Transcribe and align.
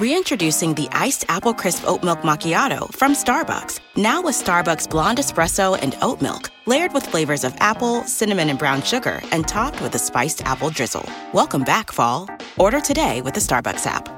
Reintroducing 0.00 0.72
the 0.72 0.88
iced 0.92 1.26
apple 1.28 1.52
crisp 1.52 1.86
oat 1.86 2.02
milk 2.02 2.20
macchiato 2.20 2.90
from 2.94 3.12
Starbucks. 3.12 3.80
Now 3.98 4.22
with 4.22 4.34
Starbucks 4.34 4.88
blonde 4.88 5.18
espresso 5.18 5.78
and 5.78 5.94
oat 6.00 6.22
milk, 6.22 6.50
layered 6.64 6.94
with 6.94 7.06
flavors 7.06 7.44
of 7.44 7.54
apple, 7.60 8.02
cinnamon, 8.04 8.48
and 8.48 8.58
brown 8.58 8.80
sugar, 8.80 9.20
and 9.30 9.46
topped 9.46 9.82
with 9.82 9.94
a 9.94 9.98
spiced 9.98 10.42
apple 10.46 10.70
drizzle. 10.70 11.06
Welcome 11.34 11.64
back, 11.64 11.92
fall. 11.92 12.30
Order 12.56 12.80
today 12.80 13.20
with 13.20 13.34
the 13.34 13.40
Starbucks 13.40 13.84
app. 13.84 14.08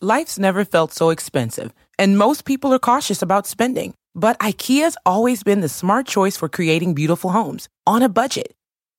Life's 0.00 0.38
never 0.38 0.64
felt 0.64 0.92
so 0.92 1.10
expensive, 1.10 1.72
and 1.98 2.16
most 2.16 2.44
people 2.44 2.72
are 2.72 2.78
cautious 2.78 3.22
about 3.22 3.48
spending. 3.48 3.94
But 4.14 4.38
IKEA's 4.38 4.96
always 5.04 5.42
been 5.42 5.62
the 5.62 5.68
smart 5.68 6.06
choice 6.06 6.36
for 6.36 6.48
creating 6.48 6.94
beautiful 6.94 7.30
homes 7.30 7.68
on 7.88 8.02
a 8.02 8.08
budget. 8.08 8.54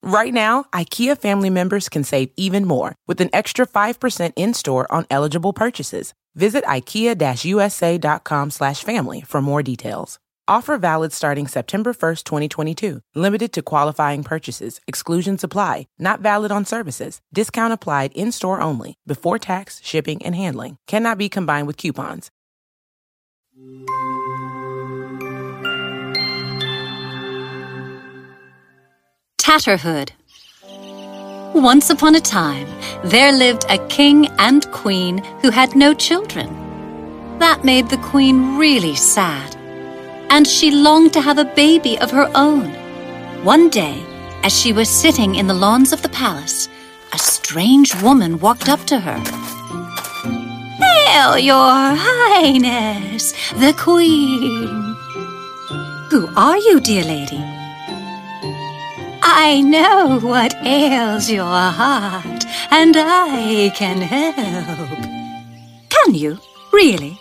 Right 0.06 0.34
now, 0.34 0.66
IKEA 0.74 1.18
family 1.18 1.50
members 1.50 1.88
can 1.88 2.04
save 2.04 2.30
even 2.36 2.66
more 2.66 2.94
with 3.08 3.22
an 3.22 3.30
extra 3.32 3.66
5% 3.66 4.34
in-store 4.36 4.86
on 4.92 5.06
eligible 5.10 5.54
purchases. 5.54 6.14
Visit 6.36 6.66
ikea-usa.com 6.66 8.52
slash 8.52 8.84
family 8.84 9.22
for 9.22 9.42
more 9.42 9.64
details. 9.64 10.20
Offer 10.46 10.78
valid 10.78 11.14
starting 11.14 11.48
September 11.48 11.94
1st, 11.94 12.26
2022. 12.26 13.00
Limited 13.16 13.54
to 13.54 13.62
qualifying 13.62 14.26
purchases. 14.26 14.82
Exclusions 14.88 15.42
apply. 15.42 15.88
Not 15.98 16.20
valid 16.20 16.52
on 16.52 16.66
services. 16.66 17.22
Discount 17.34 17.72
applied 17.72 18.12
in-store 18.12 18.60
only. 18.60 18.96
Before 19.08 19.40
tax, 19.40 19.80
shipping, 19.86 20.22
and 20.26 20.36
handling. 20.36 20.80
Cannot 20.86 21.18
be 21.18 21.30
combined 21.30 21.66
with 21.68 21.78
coupons. 21.78 22.30
Once 31.54 31.92
upon 31.92 32.16
a 32.16 32.20
time, 32.20 32.68
there 33.04 33.32
lived 33.32 33.66
a 33.70 33.78
king 33.88 34.28
and 34.40 34.66
queen 34.72 35.20
who 35.44 35.52
had 35.52 35.76
no 35.76 35.94
children. 35.94 36.50
That 37.38 37.64
made 37.64 37.88
the 37.88 37.98
queen 37.98 38.58
really 38.58 38.96
sad, 38.96 39.56
and 40.32 40.48
she 40.48 40.72
longed 40.72 41.14
to 41.14 41.22
have 41.22 41.38
a 41.38 41.54
baby 41.54 42.00
of 42.00 42.10
her 42.10 42.32
own. 42.34 42.74
One 43.44 43.70
day, 43.70 44.04
as 44.42 44.60
she 44.60 44.74
was 44.74 44.90
sitting 44.90 45.36
in 45.36 45.46
the 45.46 45.54
lawns 45.54 45.94
of 45.94 46.02
the 46.02 46.10
palace, 46.10 46.68
a 47.14 47.20
strange 47.20 47.94
woman 48.02 48.40
walked 48.40 48.70
up 48.70 48.84
to 48.86 49.00
her. 49.00 49.20
Hail, 50.82 51.38
your 51.38 51.96
highness, 51.96 53.34
the 53.52 53.74
queen. 53.78 54.68
Who 56.10 56.28
are 56.36 56.58
you, 56.58 56.80
dear 56.80 57.04
lady? 57.04 57.63
I 59.36 59.62
know 59.62 60.20
what 60.20 60.54
ails 60.64 61.28
your 61.28 61.44
heart, 61.44 62.46
and 62.70 62.96
I 62.96 63.72
can 63.76 63.98
help. 63.98 65.00
Can 65.90 66.14
you, 66.14 66.38
really? 66.72 67.20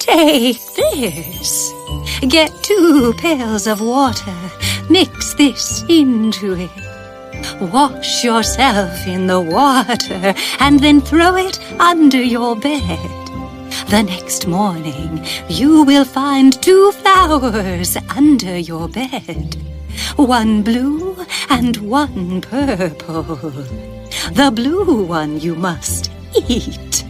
Take 0.00 0.58
this. 0.74 1.72
Get 2.28 2.50
two 2.64 3.14
pails 3.18 3.68
of 3.68 3.80
water, 3.80 4.34
mix 4.90 5.34
this 5.34 5.84
into 5.88 6.54
it. 6.54 7.70
Wash 7.72 8.24
yourself 8.24 9.06
in 9.06 9.28
the 9.28 9.40
water, 9.40 10.34
and 10.58 10.80
then 10.80 11.00
throw 11.00 11.36
it 11.36 11.60
under 11.78 12.20
your 12.20 12.56
bed. 12.56 13.19
The 13.90 14.04
next 14.04 14.46
morning, 14.46 15.26
you 15.48 15.82
will 15.82 16.04
find 16.04 16.52
two 16.62 16.92
flowers 16.92 17.96
under 18.14 18.56
your 18.56 18.88
bed. 18.88 19.56
One 20.14 20.62
blue 20.62 21.16
and 21.48 21.76
one 21.78 22.40
purple. 22.40 23.34
The 23.34 24.52
blue 24.54 25.02
one 25.02 25.40
you 25.40 25.56
must 25.56 26.12
eat. 26.48 27.02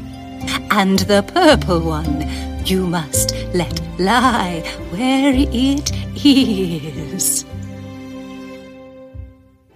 And 0.71 1.01
the 1.01 1.23
purple 1.23 1.81
one 1.81 2.25
you 2.65 2.87
must 2.87 3.35
let 3.53 3.79
lie 3.99 4.63
where 4.89 5.35
it 5.37 5.93
is. 6.25 7.45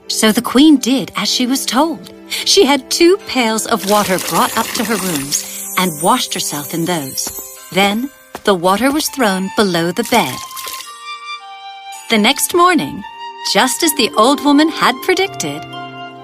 So 0.08 0.32
the 0.32 0.40
queen 0.40 0.78
did 0.78 1.12
as 1.16 1.28
she 1.28 1.46
was 1.46 1.66
told. 1.66 2.14
She 2.30 2.64
had 2.64 2.90
two 2.90 3.18
pails 3.28 3.66
of 3.66 3.90
water 3.90 4.18
brought 4.30 4.56
up 4.56 4.66
to 4.68 4.84
her 4.84 4.96
rooms 4.96 5.54
and 5.78 6.02
washed 6.02 6.34
herself 6.34 6.74
in 6.74 6.84
those. 6.84 7.28
Then 7.72 8.10
the 8.44 8.54
water 8.54 8.92
was 8.92 9.08
thrown 9.08 9.50
below 9.56 9.92
the 9.92 10.08
bed. 10.10 10.36
The 12.10 12.18
next 12.18 12.54
morning, 12.54 13.02
just 13.52 13.82
as 13.82 13.94
the 13.94 14.10
old 14.16 14.44
woman 14.44 14.68
had 14.68 14.94
predicted, 15.02 15.62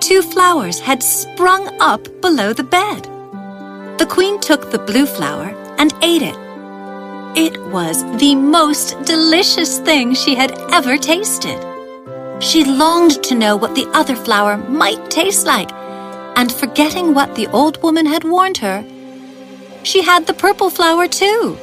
two 0.01 0.23
flowers 0.23 0.79
had 0.79 1.03
sprung 1.03 1.69
up 1.81 2.03
below 2.21 2.53
the 2.53 2.65
bed. 2.65 3.05
The 3.99 4.07
queen 4.07 4.41
took 4.41 4.71
the 4.71 4.79
blue 4.79 5.07
flower 5.07 5.55
and 5.79 5.93
ate 6.03 6.23
it. 6.23 6.37
It 7.37 7.61
was 7.67 8.03
the 8.19 8.35
most 8.35 9.01
delicious 9.05 9.79
thing 9.79 10.15
she 10.15 10.35
had 10.35 10.53
ever 10.73 10.97
tasted. 10.97 11.59
She 12.41 12.65
longed 12.65 13.23
to 13.25 13.35
know 13.35 13.57
what 13.57 13.75
the 13.75 13.89
other 13.95 14.17
flower 14.17 14.57
might 14.57 15.11
taste 15.11 15.47
like, 15.47 15.71
and 16.37 16.51
forgetting 16.51 17.15
what 17.15 17.35
the 17.35 17.47
old 17.49 17.83
woman 17.83 18.07
had 18.07 18.25
warned 18.25 18.59
her, 18.59 18.85
she 19.83 20.03
had 20.03 20.27
the 20.27 20.35
purple 20.35 20.71
flower 20.71 21.09
too. 21.09 21.59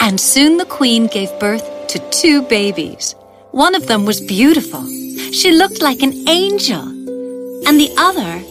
And 0.00 0.20
soon 0.20 0.56
the 0.56 0.64
queen 0.64 1.06
gave 1.06 1.30
birth 1.38 1.88
to 1.88 1.98
two 2.10 2.42
babies. 2.42 3.14
One 3.50 3.74
of 3.74 3.86
them 3.86 4.04
was 4.04 4.20
beautiful. 4.20 4.84
She 5.32 5.52
looked 5.52 5.82
like 5.82 6.02
an 6.02 6.28
angel. 6.28 6.82
And 7.66 7.78
the 7.78 7.92
other, 7.98 8.42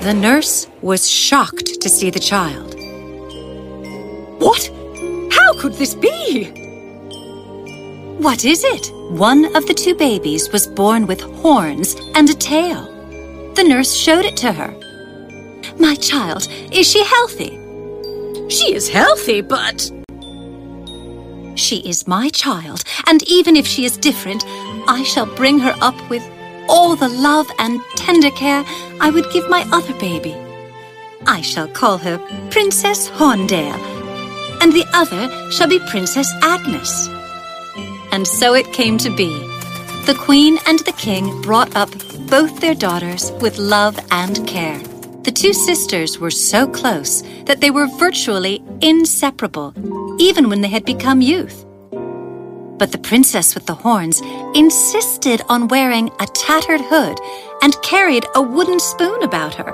the 0.00 0.14
nurse 0.14 0.66
was 0.82 1.10
shocked 1.10 1.80
to 1.80 1.88
see 1.88 2.10
the 2.10 2.18
child. 2.18 2.74
What? 4.40 4.70
How 5.32 5.54
could 5.60 5.74
this 5.74 5.94
be? 5.94 6.44
What 8.18 8.44
is 8.44 8.64
it? 8.64 8.90
One 9.10 9.54
of 9.56 9.66
the 9.66 9.74
two 9.74 9.94
babies 9.94 10.50
was 10.50 10.66
born 10.66 11.06
with 11.06 11.20
horns 11.20 11.94
and 12.14 12.28
a 12.30 12.34
tail. 12.34 12.84
The 13.54 13.64
nurse 13.64 13.94
showed 13.94 14.24
it 14.24 14.36
to 14.38 14.52
her. 14.52 14.74
My 15.84 15.96
child, 15.96 16.48
is 16.72 16.90
she 16.90 17.04
healthy? 17.04 17.60
She 18.48 18.74
is 18.74 18.88
healthy, 18.88 19.42
but. 19.42 19.90
She 21.56 21.86
is 21.86 22.08
my 22.08 22.30
child, 22.30 22.84
and 23.06 23.22
even 23.28 23.54
if 23.54 23.66
she 23.66 23.84
is 23.84 23.98
different, 23.98 24.46
I 24.88 25.02
shall 25.04 25.26
bring 25.26 25.58
her 25.58 25.76
up 25.82 25.94
with 26.08 26.22
all 26.70 26.96
the 26.96 27.10
love 27.10 27.46
and 27.58 27.82
tender 27.96 28.30
care 28.30 28.64
I 28.98 29.10
would 29.10 29.30
give 29.30 29.46
my 29.50 29.68
other 29.72 29.92
baby. 30.00 30.34
I 31.26 31.42
shall 31.42 31.68
call 31.68 31.98
her 31.98 32.16
Princess 32.50 33.10
Horndale, 33.10 33.78
and 34.62 34.72
the 34.72 34.86
other 34.94 35.28
shall 35.52 35.68
be 35.68 35.80
Princess 35.90 36.32
Agnes. 36.40 37.10
And 38.10 38.26
so 38.26 38.54
it 38.54 38.72
came 38.72 38.96
to 38.96 39.14
be. 39.14 39.28
The 40.06 40.18
Queen 40.18 40.56
and 40.66 40.78
the 40.78 40.92
King 40.92 41.42
brought 41.42 41.76
up 41.76 41.90
both 42.30 42.62
their 42.62 42.74
daughters 42.74 43.32
with 43.32 43.58
love 43.58 43.98
and 44.10 44.48
care. 44.48 44.80
The 45.24 45.32
two 45.32 45.54
sisters 45.54 46.18
were 46.18 46.30
so 46.30 46.66
close 46.66 47.22
that 47.46 47.62
they 47.62 47.70
were 47.70 47.86
virtually 47.86 48.62
inseparable, 48.82 49.72
even 50.20 50.50
when 50.50 50.60
they 50.60 50.68
had 50.68 50.84
become 50.84 51.22
youth. 51.22 51.64
But 52.78 52.92
the 52.92 53.00
princess 53.02 53.54
with 53.54 53.64
the 53.64 53.74
horns 53.74 54.20
insisted 54.54 55.40
on 55.48 55.68
wearing 55.68 56.10
a 56.20 56.26
tattered 56.26 56.82
hood 56.82 57.18
and 57.62 57.80
carried 57.82 58.26
a 58.34 58.42
wooden 58.42 58.78
spoon 58.78 59.22
about 59.22 59.54
her. 59.54 59.72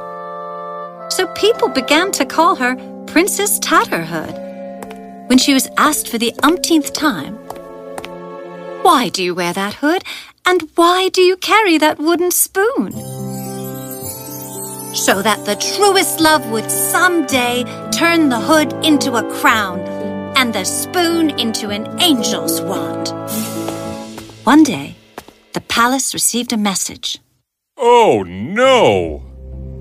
So 1.11 1.27
people 1.35 1.69
began 1.69 2.13
to 2.13 2.25
call 2.25 2.55
her 2.55 2.77
Princess 3.07 3.59
Tatterhood. 3.59 4.49
when 5.29 5.39
she 5.39 5.53
was 5.53 5.69
asked 5.79 6.09
for 6.09 6.19
the 6.19 6.33
umpteenth 6.45 6.93
time, 6.93 7.35
Why 8.83 9.09
do 9.09 9.23
you 9.23 9.35
wear 9.35 9.53
that 9.53 9.75
hood? 9.75 10.05
And 10.47 10.69
why 10.77 11.09
do 11.09 11.23
you 11.23 11.37
carry 11.37 11.77
that 11.79 11.99
wooden 11.99 12.31
spoon? 12.31 13.20
So 14.93 15.23
that 15.23 15.45
the 15.47 15.55
truest 15.77 16.21
love 16.21 16.51
would 16.51 16.69
someday 16.69 17.63
turn 17.93 18.29
the 18.29 18.41
hood 18.41 18.73
into 18.85 19.15
a 19.15 19.41
crown 19.41 19.79
and 20.37 20.53
the 20.53 20.65
spoon 20.65 21.31
into 21.39 21.71
an 21.71 21.87
angel's 22.01 22.61
wand. 22.61 23.09
One 24.45 24.65
day, 24.65 24.97
the 25.53 25.61
palace 25.61 26.13
received 26.13 26.53
a 26.53 26.57
message. 26.57 27.21
Oh 27.77 28.25
no! 28.27 29.19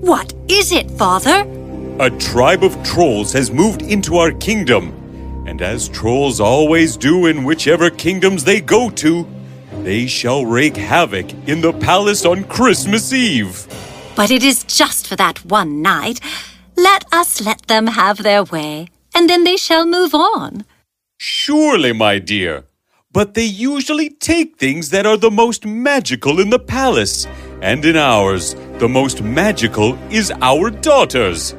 What 0.00 0.32
is 0.48 0.70
it, 0.70 0.90
Father? 0.92 1.44
A 1.98 2.10
tribe 2.18 2.62
of 2.62 2.80
trolls 2.84 3.32
has 3.32 3.50
moved 3.50 3.82
into 3.82 4.16
our 4.16 4.30
kingdom. 4.30 4.94
And 5.46 5.60
as 5.60 5.88
trolls 5.88 6.40
always 6.40 6.96
do 6.96 7.26
in 7.26 7.42
whichever 7.42 7.90
kingdoms 7.90 8.44
they 8.44 8.60
go 8.60 8.88
to, 8.90 9.26
they 9.82 10.06
shall 10.06 10.46
wreak 10.46 10.76
havoc 10.76 11.32
in 11.48 11.60
the 11.60 11.72
palace 11.72 12.24
on 12.24 12.44
Christmas 12.44 13.12
Eve. 13.12 13.66
But 14.20 14.30
it 14.30 14.44
is 14.44 14.64
just 14.64 15.06
for 15.06 15.16
that 15.16 15.46
one 15.46 15.80
night. 15.80 16.20
Let 16.76 17.06
us 17.10 17.40
let 17.40 17.68
them 17.68 17.86
have 17.86 18.22
their 18.22 18.44
way, 18.44 18.88
and 19.14 19.30
then 19.30 19.44
they 19.44 19.56
shall 19.56 19.86
move 19.86 20.14
on. 20.14 20.66
Surely, 21.16 21.94
my 21.94 22.18
dear. 22.18 22.64
But 23.10 23.32
they 23.32 23.46
usually 23.46 24.10
take 24.10 24.58
things 24.58 24.90
that 24.90 25.06
are 25.06 25.16
the 25.16 25.30
most 25.30 25.64
magical 25.64 26.38
in 26.38 26.50
the 26.50 26.58
palace. 26.58 27.26
And 27.62 27.82
in 27.82 27.96
ours, 27.96 28.54
the 28.76 28.90
most 28.90 29.22
magical 29.22 29.98
is 30.10 30.30
our 30.42 30.68
daughters. 30.68 31.54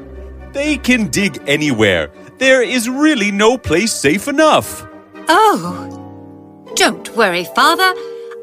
They 0.54 0.78
can 0.78 1.08
dig 1.08 1.42
anywhere. 1.48 2.12
There 2.38 2.62
is 2.62 2.88
really 2.88 3.32
no 3.32 3.58
place 3.58 3.92
safe 3.92 4.28
enough. 4.28 4.86
Oh, 5.28 6.70
don't 6.76 7.10
worry, 7.18 7.46
Father. 7.56 7.92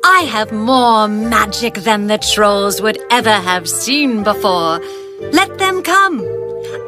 I 0.04 0.20
have 0.22 0.52
more 0.52 1.08
magic 1.08 1.74
than 1.74 2.06
the 2.06 2.18
trolls 2.18 2.80
would 2.80 2.98
ever 3.10 3.30
have 3.30 3.68
seen 3.68 4.22
before. 4.22 4.80
Let 5.32 5.58
them 5.58 5.82
come. 5.82 6.20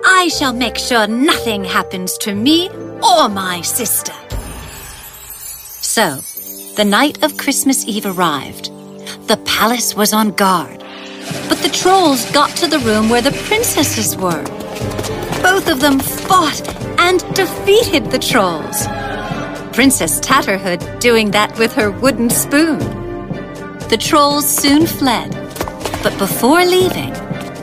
I 0.04 0.28
shall 0.28 0.52
make 0.52 0.76
sure 0.76 1.06
nothing 1.06 1.64
happens 1.64 2.16
to 2.18 2.34
me 2.34 2.68
or 3.02 3.28
my 3.28 3.60
sister. 3.62 4.12
So, 5.82 6.20
the 6.76 6.84
night 6.84 7.22
of 7.24 7.36
Christmas 7.36 7.86
Eve 7.86 8.06
arrived. 8.06 8.66
The 9.28 9.40
palace 9.44 9.94
was 9.94 10.12
on 10.12 10.30
guard. 10.30 10.78
But 11.48 11.58
the 11.58 11.70
trolls 11.72 12.30
got 12.32 12.50
to 12.56 12.66
the 12.66 12.78
room 12.80 13.08
where 13.08 13.22
the 13.22 13.32
princesses 13.46 14.16
were. 14.16 14.44
Both 15.42 15.68
of 15.68 15.80
them 15.80 15.98
fought 15.98 16.68
and 16.98 17.20
defeated 17.34 18.10
the 18.10 18.18
trolls. 18.18 18.86
Princess 19.74 20.20
Tatterhood 20.20 21.00
doing 21.00 21.30
that 21.30 21.56
with 21.58 21.72
her 21.74 21.90
wooden 21.90 22.28
spoon. 22.28 22.99
The 23.90 23.96
trolls 23.96 24.48
soon 24.48 24.86
fled, 24.86 25.32
but 26.04 26.16
before 26.16 26.64
leaving, 26.64 27.12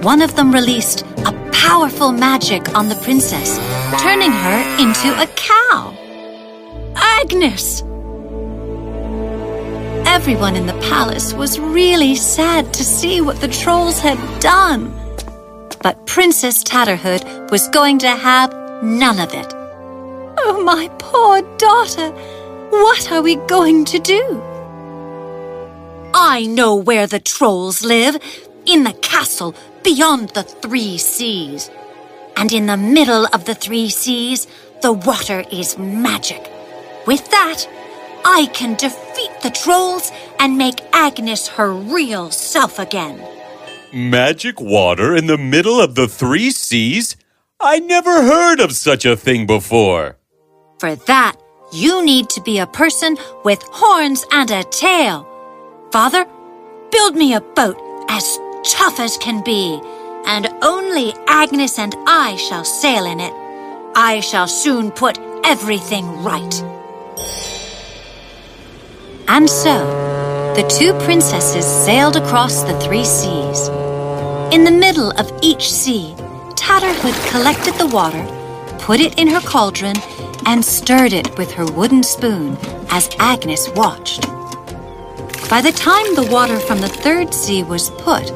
one 0.02 0.22
of 0.22 0.36
them 0.36 0.52
released 0.52 1.06
a 1.26 1.50
powerful 1.54 2.12
magic 2.12 2.76
on 2.76 2.90
the 2.90 2.96
princess, 2.96 3.58
turning 4.02 4.32
her 4.32 4.60
into 4.78 5.08
a 5.22 5.26
cow. 5.38 5.96
Agnes! 6.98 7.82
Everyone 10.06 10.58
in 10.58 10.66
the 10.66 10.78
palace 10.90 11.34
was 11.34 11.60
really 11.60 12.14
sad 12.14 12.74
to 12.74 12.84
see 12.84 13.22
what 13.22 13.40
the 13.40 13.48
trolls 13.48 13.98
had 13.98 14.20
done. 14.42 14.92
But 15.82 16.06
Princess 16.08 16.62
Tatterhood 16.62 17.52
was 17.52 17.70
going 17.70 18.00
to 18.00 18.10
have 18.10 18.52
none 18.84 19.22
of 19.22 19.34
it. 19.34 19.48
Oh, 20.40 20.62
my 20.62 20.90
poor 21.00 21.42
daughter! 21.58 22.10
What 22.70 23.14
are 23.14 23.22
we 23.22 23.38
going 23.48 23.86
to 23.86 24.00
do? 24.00 24.57
I 26.20 26.48
know 26.48 26.74
where 26.74 27.06
the 27.06 27.20
trolls 27.20 27.84
live 27.84 28.18
in 28.66 28.84
the 28.84 28.94
castle 28.94 29.54
beyond 29.84 30.30
the 30.30 30.42
three 30.42 30.98
seas. 30.98 31.70
And 32.36 32.52
in 32.52 32.66
the 32.66 32.76
middle 32.76 33.28
of 33.34 33.46
the 33.46 33.54
three 33.54 33.90
seas, 33.90 34.48
the 34.82 34.94
water 34.94 35.44
is 35.52 35.78
magic. 35.78 36.52
With 37.06 37.30
that, 37.30 37.70
I 38.26 38.48
can 38.48 38.74
defeat 38.74 39.30
the 39.44 39.52
trolls 39.52 40.12
and 40.40 40.58
make 40.58 40.82
Agnes 40.92 41.50
her 41.50 41.72
real 41.72 42.32
self 42.32 42.80
again. 42.80 43.24
Magic 43.94 44.60
water 44.60 45.16
in 45.16 45.28
the 45.28 45.38
middle 45.38 45.80
of 45.80 45.94
the 45.94 46.08
three 46.08 46.50
seas? 46.50 47.16
I 47.60 47.78
never 47.78 48.24
heard 48.24 48.60
of 48.60 48.72
such 48.72 49.06
a 49.06 49.16
thing 49.16 49.46
before. 49.46 50.18
For 50.80 50.96
that, 50.96 51.36
you 51.72 52.04
need 52.04 52.28
to 52.32 52.42
be 52.42 52.58
a 52.58 52.66
person 52.66 53.18
with 53.44 53.62
horns 53.72 54.26
and 54.32 54.50
a 54.50 54.64
tail. 54.64 55.37
Father, 55.98 56.28
build 56.92 57.16
me 57.16 57.34
a 57.34 57.42
boat 57.42 57.76
as 58.08 58.38
tough 58.64 59.00
as 59.00 59.18
can 59.18 59.44
be, 59.44 59.82
and 60.28 60.48
only 60.62 61.12
Agnes 61.26 61.80
and 61.80 61.96
I 62.06 62.36
shall 62.36 62.64
sail 62.64 63.04
in 63.06 63.20
it. 63.20 63.34
I 63.96 64.20
shall 64.20 64.48
soon 64.48 64.92
put 64.92 65.18
everything 65.44 66.06
right. 66.22 66.54
And 69.28 69.50
so, 69.50 70.54
the 70.56 70.68
two 70.70 70.94
princesses 71.04 71.66
sailed 71.66 72.16
across 72.16 72.62
the 72.62 72.80
three 72.80 73.04
seas. 73.04 73.68
In 74.54 74.66
the 74.66 74.78
middle 74.86 75.10
of 75.20 75.32
each 75.42 75.74
sea, 75.74 76.14
Tatterhood 76.56 77.18
collected 77.32 77.74
the 77.80 77.88
water, 77.88 78.24
put 78.78 79.00
it 79.00 79.18
in 79.18 79.28
her 79.30 79.42
cauldron, 79.42 79.98
and 80.46 80.64
stirred 80.64 81.14
it 81.14 81.36
with 81.40 81.52
her 81.54 81.66
wooden 81.66 82.04
spoon 82.04 82.56
as 82.92 83.10
Agnes 83.18 83.68
watched. 83.70 84.37
By 85.50 85.62
the 85.62 85.72
time 85.72 86.14
the 86.14 86.28
water 86.30 86.60
from 86.60 86.82
the 86.82 86.90
third 86.90 87.34
sea 87.34 87.64
was 87.64 87.90
put, 87.92 88.28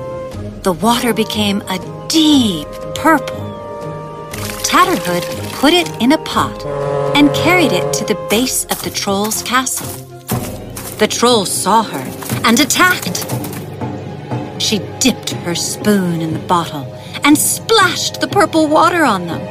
the 0.64 0.72
water 0.72 1.14
became 1.14 1.62
a 1.64 1.78
deep 2.08 2.70
purple. 2.96 3.36
Tatterhood 4.64 5.24
put 5.60 5.74
it 5.74 5.90
in 6.02 6.14
a 6.14 6.18
pot 6.20 6.66
and 7.14 7.30
carried 7.36 7.74
it 7.74 7.92
to 7.96 8.06
the 8.06 8.16
base 8.30 8.64
of 8.64 8.82
the 8.84 8.90
troll's 8.90 9.44
castle. 9.44 9.88
The 11.00 11.08
troll 11.08 11.44
saw 11.44 11.84
her 11.84 12.06
and 12.46 12.58
attacked. 12.58 13.26
She 14.62 14.80
dipped 15.02 15.32
her 15.32 15.54
spoon 15.54 16.22
in 16.22 16.32
the 16.32 16.48
bottle 16.48 16.86
and 17.26 17.38
splashed 17.38 18.22
the 18.22 18.30
purple 18.30 18.68
water 18.68 19.04
on 19.04 19.28
them. 19.28 19.42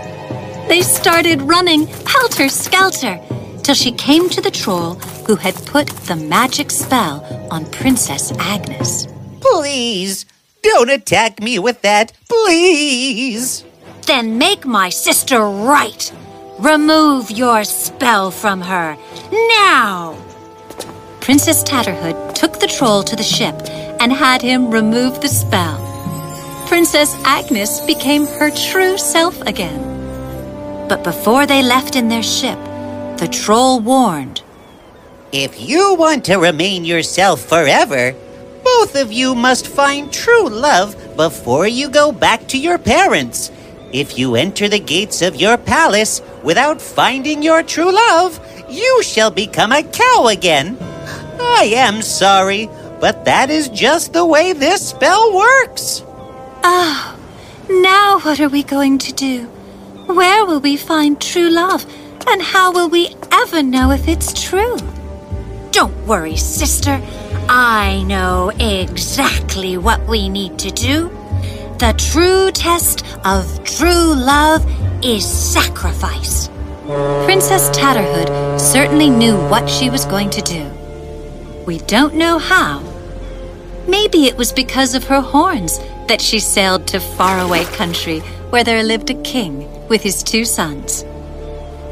They 0.67 0.81
started 0.81 1.43
running 1.43 1.89
helter 2.07 2.49
skelter 2.49 3.21
till 3.63 3.75
she 3.75 3.93
came 3.93 4.31
to 4.31 4.41
the 4.41 4.51
troll 4.51 4.99
who 5.31 5.37
had 5.37 5.55
put 5.65 5.87
the 6.09 6.17
magic 6.17 6.73
spell 6.73 7.25
on 7.53 7.65
Princess 7.67 8.33
Agnes. 8.41 9.07
Please, 9.41 10.27
don't 10.61 10.91
attack 10.91 11.41
me 11.41 11.57
with 11.57 11.83
that, 11.83 12.13
please. 12.29 13.65
Then 14.09 14.39
make 14.39 14.67
my 14.67 14.89
sister 14.89 15.39
right. 15.41 16.13
Remove 16.59 17.31
your 17.31 17.63
spell 17.63 18.33
from 18.33 18.61
her. 18.61 18.97
Now! 19.31 20.19
Princess 21.21 21.63
Tatterhood 21.63 22.35
took 22.35 22.59
the 22.59 22.67
troll 22.67 23.05
to 23.05 23.15
the 23.15 23.23
ship 23.23 23.55
and 24.01 24.13
had 24.13 24.43
him 24.43 24.69
remove 24.69 25.21
the 25.21 25.29
spell. 25.29 25.79
Princess 26.67 27.15
Agnes 27.25 27.79
became 27.87 28.27
her 28.27 28.51
true 28.51 28.99
self 28.99 29.41
again. 29.43 29.81
But 30.89 31.05
before 31.05 31.47
they 31.47 31.63
left 31.63 31.95
in 31.95 32.09
their 32.09 32.25
ship, 32.25 32.59
the 33.19 33.29
troll 33.31 33.79
warned. 33.79 34.43
If 35.33 35.61
you 35.61 35.95
want 35.95 36.25
to 36.25 36.39
remain 36.39 36.85
yourself 36.85 37.41
forever, 37.41 38.17
both 38.65 38.97
of 38.97 39.13
you 39.13 39.37
must 39.37 39.69
find 39.69 40.13
true 40.13 40.49
love 40.49 40.97
before 41.17 41.69
you 41.69 41.89
go 41.89 42.11
back 42.11 42.49
to 42.49 42.59
your 42.59 42.79
parents. 42.79 43.53
If 43.93 44.19
you 44.19 44.35
enter 44.35 44.69
the 44.69 44.81
gates 44.81 45.23
of 45.23 45.37
your 45.37 45.57
palace 45.57 46.21
without 46.43 46.83
finding 46.83 47.45
your 47.45 47.63
true 47.63 47.93
love, 47.93 48.41
you 48.69 49.05
shall 49.05 49.31
become 49.31 49.71
a 49.71 49.85
cow 49.85 50.27
again. 50.27 50.77
I 51.41 51.75
am 51.77 52.03
sorry, 52.03 52.69
but 53.01 53.25
that 53.25 53.51
is 53.51 53.69
just 53.69 54.13
the 54.13 54.27
way 54.27 54.53
this 54.53 54.89
spell 54.89 55.33
works. 55.33 56.03
Oh, 56.65 57.17
now 57.69 58.19
what 58.19 58.41
are 58.41 58.49
we 58.49 58.65
going 58.65 58.99
to 58.99 59.13
do? 59.13 59.45
Where 60.07 60.45
will 60.45 60.61
we 60.61 60.77
find 60.77 61.21
true 61.21 61.51
love? 61.51 61.87
And 62.27 62.43
how 62.43 62.73
will 62.73 62.89
we 62.89 63.15
ever 63.31 63.63
know 63.63 63.93
if 63.93 64.09
it's 64.09 64.33
true? 64.33 64.77
Don't 65.73 66.07
worry, 66.07 66.37
sister. 66.37 67.01
I 67.49 68.03
know 68.07 68.51
exactly 68.59 69.77
what 69.77 70.07
we 70.09 70.29
need 70.29 70.59
to 70.59 70.71
do. 70.71 71.09
The 71.79 71.95
true 71.97 72.51
test 72.51 73.05
of 73.25 73.65
true 73.65 74.15
love 74.15 74.65
is 75.05 75.25
sacrifice. 75.25 76.49
Princess 77.25 77.71
Tatterhood 77.71 78.61
certainly 78.61 79.11
knew 79.11 79.37
what 79.49 79.71
she 79.71 79.91
was 79.91 80.05
going 80.07 80.31
to 80.31 80.43
do. 80.43 80.71
We 81.67 81.79
don't 81.79 82.15
know 82.15 82.39
how. 82.39 82.83
Maybe 83.87 84.27
it 84.27 84.37
was 84.37 84.53
because 84.53 84.95
of 84.95 85.05
her 85.05 85.21
horns 85.21 85.79
that 86.09 86.21
she 86.21 86.41
sailed 86.41 86.89
to 86.89 87.01
faraway 87.01 87.65
country 87.65 88.21
where 88.51 88.65
there 88.65 88.83
lived 88.83 89.11
a 89.11 89.23
king 89.23 89.69
with 89.89 90.03
his 90.03 90.23
two 90.23 90.45
sons. 90.45 91.05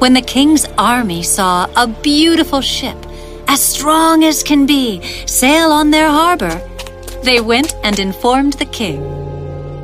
When 0.00 0.14
the 0.14 0.20
king's 0.20 0.66
army 0.76 1.22
saw 1.22 1.68
a 1.76 1.86
beautiful 1.86 2.60
ship, 2.60 2.96
as 3.48 3.62
strong 3.62 4.24
as 4.24 4.42
can 4.42 4.66
be, 4.66 5.02
sail 5.26 5.72
on 5.72 5.90
their 5.90 6.08
harbor, 6.08 6.60
they 7.24 7.40
went 7.40 7.74
and 7.82 7.98
informed 7.98 8.52
the 8.54 8.66
king. 8.66 9.00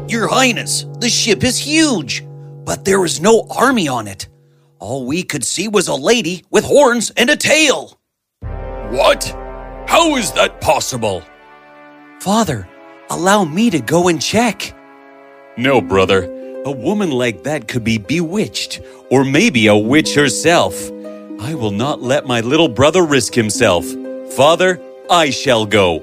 Your 0.09 0.29
Highness, 0.29 0.85
the 1.01 1.09
ship 1.09 1.43
is 1.43 1.59
huge, 1.59 2.25
but 2.65 2.85
there 2.85 3.05
is 3.05 3.21
no 3.21 3.47
army 3.51 3.89
on 3.89 4.07
it. 4.07 4.29
All 4.79 5.07
we 5.07 5.23
could 5.23 5.45
see 5.45 5.67
was 5.67 5.89
a 5.89 5.95
lady 5.95 6.45
with 6.51 6.65
horns 6.65 7.11
and 7.17 7.31
a 7.31 7.37
tail. 7.37 7.99
What? 8.91 9.25
How 9.89 10.17
is 10.17 10.33
that 10.33 10.61
possible? 10.61 11.23
Father, 12.21 12.69
allow 13.09 13.45
me 13.45 13.71
to 13.71 13.81
go 13.81 14.09
and 14.09 14.21
check. 14.21 14.75
No, 15.57 15.81
brother. 15.81 16.25
A 16.67 16.71
woman 16.71 17.11
like 17.11 17.45
that 17.45 17.69
could 17.69 17.85
be 17.85 17.99
bewitched, 17.99 18.81
or 19.11 19.25
maybe 19.25 19.67
a 19.67 19.77
witch 19.77 20.15
herself. 20.15 20.91
I 21.45 21.53
will 21.53 21.73
not 21.73 22.01
let 22.01 22.27
my 22.27 22.41
little 22.41 22.69
brother 22.69 23.05
risk 23.05 23.35
himself. 23.35 23.85
Father, 24.35 24.81
I 25.11 25.29
shall 25.29 25.67
go. 25.67 26.03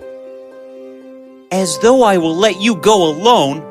As 1.52 1.80
though 1.80 2.04
I 2.04 2.20
will 2.20 2.36
let 2.36 2.62
you 2.62 2.76
go 2.76 3.10
alone, 3.10 3.64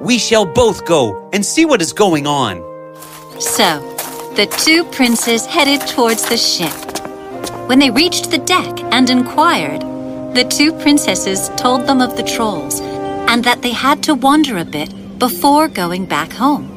we 0.00 0.16
shall 0.16 0.46
both 0.46 0.86
go 0.86 1.28
and 1.34 1.44
see 1.44 1.66
what 1.66 1.82
is 1.82 1.92
going 1.92 2.26
on. 2.26 2.56
So, 3.38 3.80
the 4.34 4.46
two 4.64 4.82
princes 4.84 5.44
headed 5.44 5.86
towards 5.86 6.26
the 6.26 6.38
ship. 6.38 6.72
When 7.68 7.80
they 7.80 7.90
reached 7.90 8.30
the 8.30 8.38
deck 8.38 8.80
and 8.90 9.10
inquired, 9.10 9.82
the 10.34 10.48
two 10.48 10.72
princesses 10.72 11.50
told 11.58 11.86
them 11.86 12.00
of 12.00 12.16
the 12.16 12.22
trolls 12.22 12.80
and 13.28 13.44
that 13.44 13.60
they 13.60 13.72
had 13.72 14.02
to 14.04 14.14
wander 14.14 14.56
a 14.56 14.64
bit 14.64 14.90
before 15.18 15.68
going 15.68 16.06
back 16.06 16.32
home. 16.32 16.69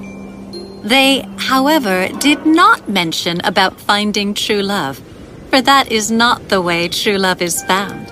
They, 0.84 1.26
however, 1.38 2.10
did 2.20 2.46
not 2.46 2.90
mention 2.90 3.40
about 3.46 3.80
finding 3.80 4.34
true 4.34 4.62
love, 4.62 5.02
for 5.50 5.62
that 5.62 5.92
is 5.92 6.12
not 6.12 6.50
the 6.50 6.62
way 6.62 6.90
true 6.90 7.18
love 7.18 7.42
is 7.42 7.64
found. 7.64 8.12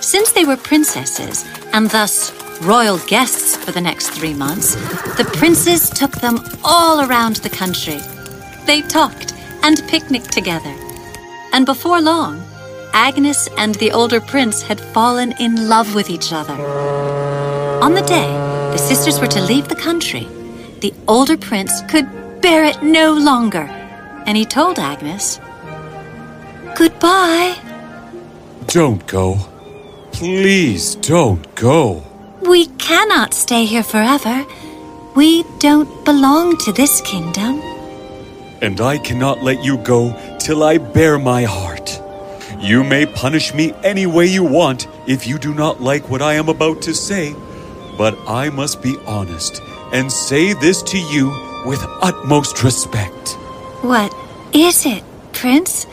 Since 0.00 0.32
they 0.32 0.46
were 0.46 0.56
princesses 0.56 1.44
and 1.74 1.90
thus 1.90 2.32
royal 2.62 2.98
guests 3.06 3.56
for 3.56 3.72
the 3.72 3.80
next 3.80 4.10
three 4.10 4.32
months, 4.32 4.74
the 5.16 5.30
princes 5.36 5.90
took 5.90 6.12
them 6.12 6.40
all 6.64 7.06
around 7.06 7.36
the 7.36 7.50
country. 7.50 8.00
They 8.66 8.80
talked 8.82 9.34
and 9.62 9.82
picnicked 9.88 10.32
together. 10.32 10.74
And 11.52 11.66
before 11.66 12.00
long, 12.00 12.42
Agnes 12.94 13.48
and 13.58 13.74
the 13.76 13.92
older 13.92 14.20
prince 14.20 14.62
had 14.62 14.80
fallen 14.80 15.34
in 15.38 15.68
love 15.68 15.94
with 15.94 16.08
each 16.08 16.32
other. 16.32 16.54
On 17.82 17.92
the 17.94 18.02
day 18.02 18.32
the 18.72 18.78
sisters 18.78 19.20
were 19.20 19.26
to 19.26 19.42
leave 19.42 19.68
the 19.68 19.76
country, 19.76 20.26
the 20.82 20.92
older 21.06 21.36
prince 21.36 21.80
could 21.82 22.06
bear 22.42 22.64
it 22.64 22.82
no 22.82 23.12
longer, 23.14 23.66
and 24.26 24.36
he 24.36 24.44
told 24.44 24.80
Agnes, 24.80 25.38
Goodbye. 26.76 27.56
Don't 28.66 29.06
go. 29.06 29.36
Please 30.10 30.96
don't 30.96 31.54
go. 31.54 32.02
We 32.40 32.66
cannot 32.88 33.32
stay 33.32 33.64
here 33.64 33.84
forever. 33.84 34.44
We 35.14 35.44
don't 35.60 36.04
belong 36.04 36.56
to 36.58 36.72
this 36.72 37.00
kingdom. 37.02 37.60
And 38.60 38.80
I 38.80 38.98
cannot 38.98 39.42
let 39.44 39.62
you 39.62 39.78
go 39.78 40.16
till 40.40 40.64
I 40.64 40.78
bare 40.78 41.18
my 41.18 41.44
heart. 41.44 42.00
You 42.58 42.82
may 42.82 43.06
punish 43.06 43.54
me 43.54 43.72
any 43.84 44.06
way 44.06 44.26
you 44.26 44.42
want 44.42 44.88
if 45.06 45.28
you 45.28 45.38
do 45.38 45.54
not 45.54 45.80
like 45.80 46.08
what 46.10 46.22
I 46.22 46.34
am 46.34 46.48
about 46.48 46.82
to 46.82 46.94
say, 46.94 47.34
but 47.96 48.18
I 48.26 48.50
must 48.50 48.82
be 48.82 48.96
honest 49.06 49.60
and 49.92 50.10
say 50.10 50.54
this 50.54 50.82
to 50.82 50.98
you 50.98 51.28
with 51.66 51.84
utmost 52.00 52.62
respect. 52.64 53.36
What 53.82 54.14
is 54.52 54.86
it, 54.86 55.04
Prince? 55.32 55.86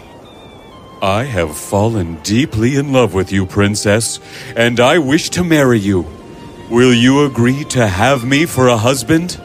I 1.02 1.24
have 1.24 1.58
fallen 1.58 2.16
deeply 2.24 2.76
in 2.76 2.92
love 2.92 3.14
with 3.14 3.32
you, 3.32 3.46
Princess, 3.46 4.20
and 4.56 4.80
I 4.80 4.98
wish 4.98 5.30
to 5.32 5.44
marry 5.44 5.80
you. 5.80 6.06
Will 6.70 6.94
you 6.94 7.26
agree 7.26 7.64
to 7.66 7.88
have 7.88 8.26
me 8.26 8.46
for 8.46 8.68
a 8.68 8.78
husband? 8.78 9.40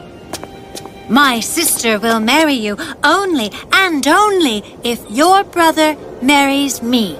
My 1.09 1.39
sister 1.39 1.99
will 1.99 2.19
marry 2.19 2.53
you 2.53 2.77
only 3.03 3.51
and 3.71 4.05
only 4.07 4.63
if 4.83 4.99
your 5.09 5.43
brother 5.43 5.95
marries 6.21 6.81
me. 6.81 7.17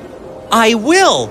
I 0.52 0.74
will. 0.74 1.28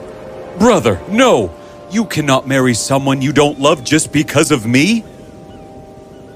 Brother, 0.59 1.01
no! 1.09 1.55
You 1.91 2.05
cannot 2.05 2.49
marry 2.49 2.75
someone 2.75 3.23
you 3.23 3.33
don't 3.33 3.61
love 3.61 3.85
just 3.85 4.13
because 4.13 4.51
of 4.51 4.67
me. 4.67 5.05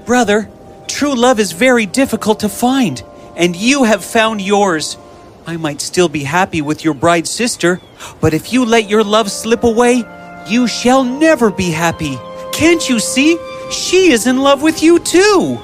Brother, 0.09 0.49
true 0.87 1.13
love 1.13 1.39
is 1.39 1.51
very 1.51 1.85
difficult 1.85 2.39
to 2.39 2.49
find, 2.49 3.03
and 3.35 3.55
you 3.55 3.83
have 3.83 4.03
found 4.03 4.41
yours. 4.41 4.97
I 5.45 5.55
might 5.55 5.81
still 5.81 6.09
be 6.09 6.23
happy 6.23 6.63
with 6.63 6.83
your 6.83 6.95
bride 6.95 7.27
sister, 7.27 7.79
but 8.19 8.33
if 8.33 8.51
you 8.51 8.65
let 8.65 8.89
your 8.89 9.03
love 9.03 9.29
slip 9.29 9.63
away, 9.63 10.03
you 10.47 10.67
shall 10.67 11.03
never 11.03 11.51
be 11.51 11.69
happy. 11.69 12.17
Can't 12.51 12.89
you 12.89 12.99
see? 12.99 13.37
She 13.69 14.11
is 14.11 14.25
in 14.25 14.39
love 14.39 14.63
with 14.63 14.81
you 14.81 14.97
too. 14.97 15.59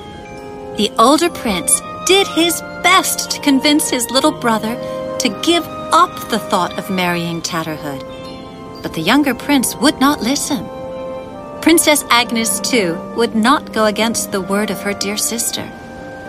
The 0.77 0.91
older 0.99 1.31
prince 1.31 1.81
did 2.05 2.27
his 2.27 2.61
best 2.83 3.31
to 3.31 3.41
convince 3.41 3.89
his 3.89 4.11
little 4.11 4.31
brother 4.31 4.75
to 5.21 5.41
give 5.41 5.65
up 5.91 6.29
the 6.29 6.37
thought 6.37 6.77
of 6.77 6.91
marrying 6.91 7.41
Tatterhood. 7.41 8.03
But 8.83 8.93
the 8.93 9.01
younger 9.01 9.33
prince 9.33 9.75
would 9.77 9.99
not 9.99 10.21
listen. 10.21 10.69
Princess 11.65 12.05
Agnes, 12.11 12.59
too, 12.59 12.93
would 13.17 13.33
not 13.33 13.73
go 13.73 13.85
against 13.85 14.31
the 14.31 14.39
word 14.39 14.69
of 14.69 14.79
her 14.81 14.93
dear 14.93 15.17
sister. 15.17 15.67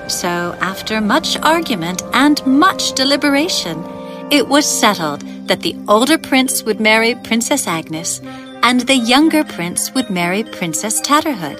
So, 0.08 0.56
after 0.62 0.98
much 0.98 1.36
argument 1.40 2.00
and 2.14 2.40
much 2.46 2.94
deliberation, 2.94 3.84
it 4.30 4.48
was 4.48 4.64
settled 4.64 5.20
that 5.46 5.60
the 5.60 5.76
older 5.88 6.16
prince 6.16 6.62
would 6.62 6.80
marry 6.80 7.14
Princess 7.16 7.66
Agnes 7.66 8.22
and 8.62 8.80
the 8.80 8.96
younger 8.96 9.44
prince 9.44 9.92
would 9.92 10.08
marry 10.08 10.42
Princess 10.42 11.02
Tatterhood. 11.02 11.58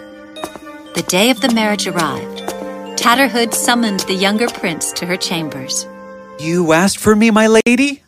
The 0.95 1.05
day 1.09 1.29
of 1.29 1.43
the 1.43 1.53
marriage 1.53 1.87
arrived. 1.87 2.39
Tatterhood 2.97 3.53
summoned 3.53 4.01
the 4.01 4.15
younger 4.15 4.49
prince 4.49 4.91
to 4.93 5.05
her 5.05 5.19
chambers. 5.19 5.87
You 6.41 6.73
asked 6.73 6.97
for 6.99 7.15
me, 7.15 7.31
my 7.31 7.47
lady? 7.47 8.03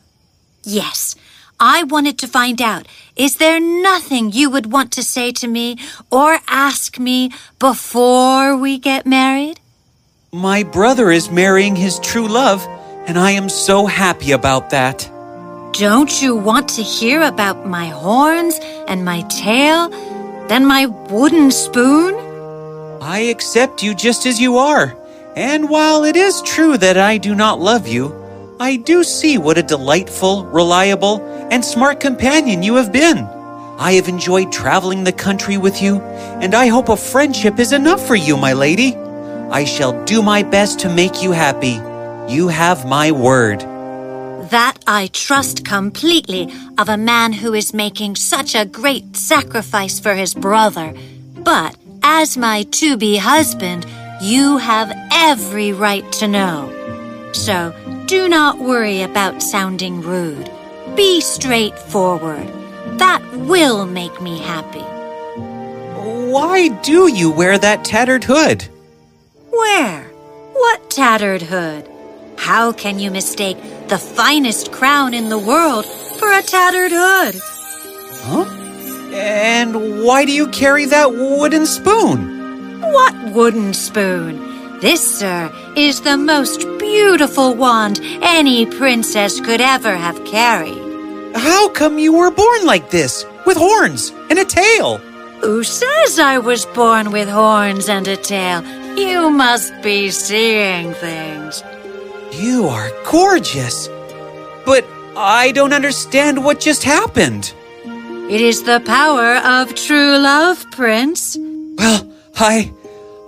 Yes, 0.64 1.14
I 1.60 1.82
wanted 1.82 2.18
to 2.18 2.28
find 2.28 2.62
out 2.62 2.86
is 3.16 3.36
there 3.36 3.58
nothing 3.58 4.30
you 4.30 4.48
would 4.48 4.70
want 4.70 4.92
to 4.92 5.02
say 5.02 5.32
to 5.32 5.48
me 5.48 5.76
or 6.10 6.38
ask 6.46 6.98
me 6.98 7.32
before 7.58 8.56
we 8.56 8.78
get 8.78 9.06
married? 9.06 9.58
My 10.30 10.62
brother 10.62 11.10
is 11.10 11.30
marrying 11.30 11.74
his 11.74 11.98
true 11.98 12.28
love, 12.28 12.64
and 13.08 13.18
I 13.18 13.32
am 13.32 13.48
so 13.48 13.86
happy 13.86 14.32
about 14.32 14.70
that. 14.70 15.10
Don't 15.72 16.22
you 16.22 16.36
want 16.36 16.68
to 16.70 16.82
hear 16.82 17.22
about 17.22 17.66
my 17.66 17.86
horns 17.88 18.58
and 18.86 19.04
my 19.04 19.22
tail, 19.22 19.88
then 20.48 20.64
my 20.64 20.86
wooden 20.86 21.50
spoon? 21.50 22.14
I 23.02 23.20
accept 23.30 23.82
you 23.82 23.94
just 23.94 24.26
as 24.26 24.40
you 24.40 24.58
are. 24.58 24.96
And 25.34 25.68
while 25.68 26.04
it 26.04 26.16
is 26.16 26.42
true 26.42 26.76
that 26.78 26.98
I 26.98 27.16
do 27.16 27.34
not 27.34 27.60
love 27.60 27.86
you, 27.86 28.17
I 28.60 28.74
do 28.74 29.04
see 29.04 29.38
what 29.38 29.56
a 29.56 29.62
delightful, 29.62 30.44
reliable, 30.46 31.20
and 31.52 31.64
smart 31.64 32.00
companion 32.00 32.60
you 32.64 32.74
have 32.74 32.92
been. 32.92 33.18
I 33.78 33.92
have 33.92 34.08
enjoyed 34.08 34.50
traveling 34.50 35.04
the 35.04 35.12
country 35.12 35.56
with 35.56 35.80
you, 35.80 36.00
and 36.42 36.52
I 36.56 36.66
hope 36.66 36.88
a 36.88 36.96
friendship 36.96 37.60
is 37.60 37.72
enough 37.72 38.04
for 38.04 38.16
you, 38.16 38.36
my 38.36 38.54
lady. 38.54 38.96
I 39.50 39.62
shall 39.62 40.04
do 40.04 40.22
my 40.22 40.42
best 40.42 40.80
to 40.80 40.92
make 40.92 41.22
you 41.22 41.30
happy. 41.30 41.78
You 42.32 42.48
have 42.48 42.84
my 42.84 43.12
word. 43.12 43.60
That 44.50 44.74
I 44.88 45.08
trust 45.12 45.64
completely 45.64 46.52
of 46.78 46.88
a 46.88 46.96
man 46.96 47.34
who 47.34 47.54
is 47.54 47.72
making 47.72 48.16
such 48.16 48.56
a 48.56 48.64
great 48.64 49.14
sacrifice 49.14 50.00
for 50.00 50.16
his 50.16 50.34
brother. 50.34 50.92
But 51.44 51.76
as 52.02 52.36
my 52.36 52.64
to 52.72 52.96
be 52.96 53.18
husband, 53.18 53.86
you 54.20 54.58
have 54.58 54.92
every 55.12 55.72
right 55.72 56.10
to 56.14 56.26
know. 56.26 56.74
So 57.32 57.72
do 58.08 58.26
not 58.26 58.58
worry 58.58 59.02
about 59.02 59.42
sounding 59.42 60.00
rude. 60.00 60.50
Be 60.96 61.20
straightforward. 61.20 62.48
That 62.98 63.22
will 63.34 63.84
make 63.84 64.22
me 64.22 64.38
happy. 64.38 64.86
Why 66.32 66.68
do 66.82 67.12
you 67.12 67.30
wear 67.30 67.58
that 67.58 67.84
tattered 67.84 68.24
hood? 68.24 68.62
Where? 69.50 70.04
What 70.54 70.90
tattered 70.90 71.42
hood? 71.42 71.86
How 72.38 72.72
can 72.72 72.98
you 72.98 73.10
mistake 73.10 73.58
the 73.88 73.98
finest 73.98 74.72
crown 74.72 75.12
in 75.12 75.28
the 75.28 75.38
world 75.38 75.84
for 75.84 76.32
a 76.32 76.42
tattered 76.42 76.92
hood? 76.94 77.34
Huh? 78.24 78.46
And 79.14 80.02
why 80.02 80.24
do 80.24 80.32
you 80.32 80.48
carry 80.48 80.86
that 80.86 81.12
wooden 81.12 81.66
spoon? 81.66 82.80
What 82.80 83.34
wooden 83.34 83.74
spoon? 83.74 84.47
This, 84.80 85.18
sir, 85.18 85.52
is 85.74 86.02
the 86.02 86.16
most 86.16 86.60
beautiful 86.78 87.54
wand 87.54 87.98
any 88.22 88.64
princess 88.64 89.40
could 89.40 89.60
ever 89.60 89.96
have 89.96 90.24
carried. 90.24 90.78
How 91.34 91.68
come 91.70 91.98
you 91.98 92.12
were 92.12 92.30
born 92.30 92.64
like 92.64 92.90
this, 92.90 93.24
with 93.44 93.56
horns 93.56 94.12
and 94.30 94.38
a 94.38 94.44
tail? 94.44 94.98
Who 95.42 95.64
says 95.64 96.20
I 96.20 96.38
was 96.38 96.64
born 96.66 97.10
with 97.10 97.28
horns 97.28 97.88
and 97.88 98.06
a 98.06 98.16
tail? 98.16 98.62
You 98.96 99.30
must 99.30 99.72
be 99.82 100.10
seeing 100.10 100.94
things. 100.94 101.64
You 102.32 102.68
are 102.68 102.90
gorgeous. 103.10 103.88
But 104.64 104.84
I 105.16 105.50
don't 105.52 105.72
understand 105.72 106.44
what 106.44 106.60
just 106.60 106.84
happened. 106.84 107.52
It 108.30 108.40
is 108.40 108.62
the 108.62 108.80
power 108.86 109.38
of 109.38 109.74
true 109.74 110.18
love, 110.18 110.64
Prince. 110.70 111.36
Well, 111.76 112.08
I. 112.36 112.72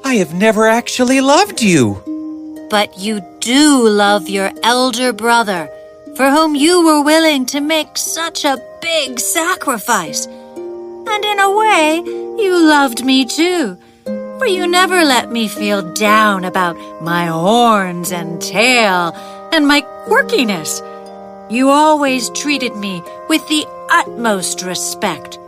I 0.04 0.14
have 0.14 0.34
never 0.34 0.66
actually 0.66 1.20
loved 1.20 1.62
you. 1.62 2.02
But 2.70 2.98
you 2.98 3.20
do 3.40 3.88
love 3.88 4.28
your 4.28 4.50
elder 4.62 5.12
brother, 5.12 5.68
for 6.16 6.30
whom 6.30 6.54
you 6.54 6.84
were 6.84 7.02
willing 7.02 7.46
to 7.46 7.60
make 7.60 7.96
such 7.96 8.44
a 8.44 8.58
big 8.80 9.18
sacrifice. 9.18 10.26
And 10.26 11.24
in 11.24 11.38
a 11.38 11.56
way, 11.56 11.96
you 12.42 12.58
loved 12.58 13.04
me 13.04 13.24
too, 13.24 13.76
for 14.04 14.46
you 14.46 14.66
never 14.66 15.04
let 15.04 15.30
me 15.30 15.48
feel 15.48 15.82
down 15.94 16.44
about 16.44 16.76
my 17.02 17.26
horns 17.26 18.12
and 18.12 18.40
tail 18.40 19.12
and 19.52 19.66
my 19.66 19.82
quirkiness. 20.06 20.80
You 21.50 21.68
always 21.68 22.30
treated 22.30 22.76
me 22.76 23.02
with 23.28 23.46
the 23.48 23.66
utmost 23.90 24.62
respect. 24.62 25.39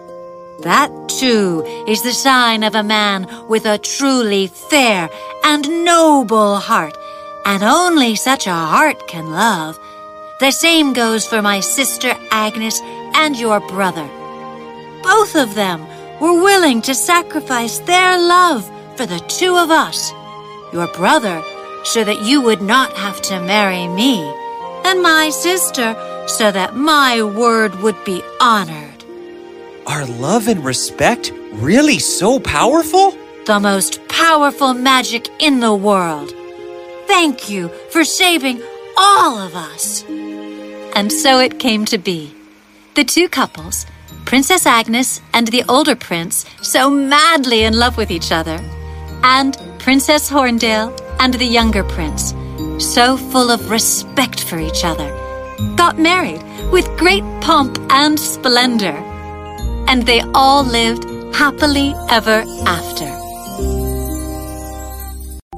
That, 0.61 0.91
too, 1.09 1.65
is 1.89 2.03
the 2.03 2.13
sign 2.13 2.63
of 2.63 2.75
a 2.75 2.83
man 2.83 3.27
with 3.49 3.67
a 3.67 3.79
truly 3.79 4.47
fair 4.47 5.09
and 5.45 5.85
noble 5.85 6.57
heart, 6.57 6.97
and 7.45 7.63
only 7.63 8.15
such 8.15 8.47
a 8.47 8.53
heart 8.53 9.09
can 9.09 9.31
love. 9.33 9.79
The 10.39 10.53
same 10.53 10.93
goes 10.93 11.27
for 11.27 11.43
my 11.43 11.61
sister 11.61 12.15
Agnes 12.31 12.81
and 13.15 13.39
your 13.39 13.61
brother. 13.61 14.09
Both 15.03 15.35
of 15.35 15.55
them 15.55 15.81
were 16.21 16.41
willing 16.41 16.83
to 16.83 16.95
sacrifice 16.95 17.79
their 17.81 18.19
love 18.19 18.71
for 18.97 19.07
the 19.07 19.21
two 19.21 19.57
of 19.57 19.71
us. 19.71 20.13
Your 20.73 20.87
brother, 20.95 21.43
so 21.85 22.05
that 22.05 22.23
you 22.23 22.41
would 22.41 22.63
not 22.63 22.93
have 22.93 23.21
to 23.23 23.41
marry 23.41 23.89
me, 23.89 24.21
and 24.85 25.03
my 25.03 25.31
sister, 25.31 25.97
so 26.29 26.53
that 26.53 26.77
my 26.77 27.23
word 27.23 27.75
would 27.83 28.05
be 28.05 28.23
honored. 28.41 28.92
Are 29.87 30.07
love 30.07 30.47
and 30.47 30.65
respect 30.65 31.33
really 31.55 31.99
so 31.99 32.39
powerful? 32.39 33.17
The 33.47 33.59
most 33.59 34.07
powerful 34.09 34.75
magic 34.75 35.29
in 35.41 35.59
the 35.59 35.75
world. 35.75 36.33
Thank 37.09 37.51
you 37.51 37.69
for 37.91 38.05
saving 38.05 38.63
all 38.97 39.39
of 39.39 39.57
us. 39.57 40.05
And 40.95 41.11
so 41.11 41.41
it 41.41 41.59
came 41.59 41.85
to 41.87 41.99
be. 41.99 42.33
The 42.95 43.03
two 43.03 43.29
couples, 43.29 43.87
Princess 44.25 44.67
Agnes 44.67 45.21
and 45.33 45.49
the 45.49 45.65
older 45.69 45.97
prince, 45.97 46.47
so 46.63 46.89
madly 46.89 47.65
in 47.65 47.77
love 47.77 47.97
with 47.97 48.11
each 48.11 48.31
other, 48.31 48.61
and 49.25 49.59
Princess 49.81 50.31
Horndale 50.31 50.97
and 51.19 51.35
the 51.35 51.45
younger 51.45 51.83
prince, 51.83 52.35
so 52.79 53.17
full 53.17 53.51
of 53.51 53.71
respect 53.71 54.45
for 54.45 54.59
each 54.59 54.85
other, 54.85 55.11
got 55.77 55.99
married 55.99 56.43
with 56.71 56.87
great 56.97 57.25
pomp 57.41 57.79
and 57.91 58.19
splendor. 58.19 59.12
And 59.93 60.07
they 60.07 60.23
all 60.33 60.65
lived 60.65 61.05
happily 61.35 61.93
ever 62.09 62.45
after. 62.67 63.22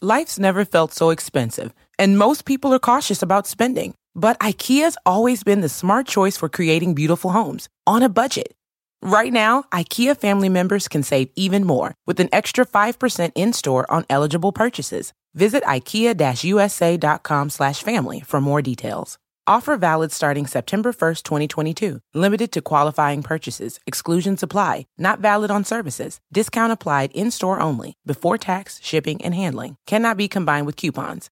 Life's 0.00 0.38
never 0.38 0.64
felt 0.64 0.94
so 0.94 1.10
expensive, 1.10 1.74
and 1.98 2.16
most 2.16 2.44
people 2.44 2.72
are 2.72 2.78
cautious 2.78 3.20
about 3.20 3.48
spending. 3.48 3.94
But 4.14 4.38
IKEA's 4.38 4.96
always 5.04 5.42
been 5.42 5.60
the 5.60 5.68
smart 5.68 6.06
choice 6.06 6.36
for 6.36 6.48
creating 6.48 6.94
beautiful 6.94 7.32
homes 7.32 7.68
on 7.84 8.04
a 8.04 8.08
budget. 8.08 8.54
Right 9.02 9.32
now, 9.32 9.64
IKEA 9.72 10.16
family 10.16 10.48
members 10.48 10.86
can 10.86 11.02
save 11.02 11.30
even 11.34 11.64
more 11.64 11.94
with 12.06 12.20
an 12.20 12.28
extra 12.30 12.64
5% 12.64 13.32
in-store 13.34 13.90
on 13.90 14.06
eligible 14.08 14.52
purchases. 14.52 15.12
Visit 15.34 15.64
ikea-usa.com/family 15.64 18.20
for 18.20 18.40
more 18.40 18.62
details. 18.62 19.18
Offer 19.48 19.78
valid 19.78 20.12
starting 20.12 20.46
September 20.46 20.92
1st, 20.92 21.22
2022. 21.22 22.00
Limited 22.12 22.52
to 22.52 22.60
qualifying 22.60 23.22
purchases. 23.22 23.80
Exclusions 23.86 24.42
apply. 24.42 24.84
Not 24.98 25.20
valid 25.20 25.50
on 25.50 25.64
services. 25.64 26.20
Discount 26.30 26.70
applied 26.70 27.12
in-store 27.12 27.58
only. 27.58 27.94
Before 28.04 28.36
tax, 28.36 28.78
shipping, 28.82 29.24
and 29.24 29.34
handling. 29.34 29.76
Cannot 29.86 30.18
be 30.18 30.28
combined 30.28 30.66
with 30.66 30.76
coupons. 30.76 31.30